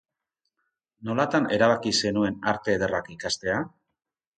Nolatan 1.11 1.47
erabaki 1.59 1.95
zenuen 2.01 2.43
Arte 2.55 2.77
Ederrak 2.81 3.17
ikastea? 3.21 3.65